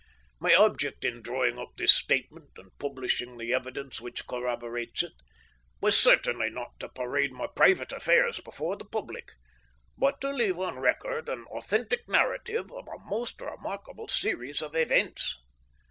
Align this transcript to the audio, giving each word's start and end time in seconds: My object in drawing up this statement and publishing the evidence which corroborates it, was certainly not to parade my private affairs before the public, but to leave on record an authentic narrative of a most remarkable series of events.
My 0.39 0.55
object 0.55 1.05
in 1.05 1.21
drawing 1.21 1.59
up 1.59 1.73
this 1.77 1.91
statement 1.91 2.53
and 2.57 2.75
publishing 2.79 3.37
the 3.37 3.53
evidence 3.53 4.01
which 4.01 4.25
corroborates 4.25 5.03
it, 5.03 5.13
was 5.79 5.95
certainly 5.95 6.49
not 6.49 6.71
to 6.79 6.89
parade 6.89 7.31
my 7.31 7.45
private 7.45 7.91
affairs 7.91 8.39
before 8.39 8.75
the 8.77 8.85
public, 8.85 9.33
but 9.95 10.19
to 10.21 10.31
leave 10.31 10.57
on 10.57 10.79
record 10.79 11.29
an 11.29 11.45
authentic 11.51 12.09
narrative 12.09 12.71
of 12.71 12.87
a 12.87 12.97
most 13.05 13.39
remarkable 13.41 14.07
series 14.07 14.63
of 14.63 14.75
events. 14.75 15.37